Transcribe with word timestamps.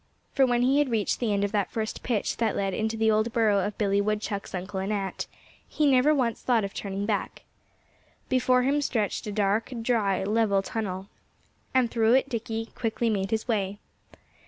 For 0.33 0.47
when 0.47 0.63
he 0.63 0.79
had 0.79 0.89
reached 0.89 1.19
the 1.19 1.31
end 1.31 1.43
of 1.43 1.51
that 1.51 1.69
first 1.69 2.01
pitch 2.01 2.37
that 2.37 2.55
led 2.55 2.73
into 2.73 2.97
the 2.97 3.11
old 3.11 3.31
burrow 3.31 3.59
of 3.59 3.77
Billy 3.77 4.01
Woodchuck's 4.01 4.55
uncle 4.55 4.79
and 4.79 4.91
aunt 4.91 5.27
he 5.67 5.85
never 5.85 6.11
once 6.11 6.41
thought 6.41 6.63
of 6.63 6.73
turning 6.73 7.05
back. 7.05 7.43
Before 8.27 8.63
him 8.63 8.81
stretched 8.81 9.27
a 9.27 9.31
dark, 9.31 9.71
dry, 9.83 10.23
level 10.23 10.63
tunnel. 10.63 11.09
And 11.75 11.91
through 11.91 12.13
it 12.15 12.29
Dickie 12.29 12.69
quickly 12.73 13.11
made 13.11 13.29
his 13.29 13.47
way. 13.47 13.77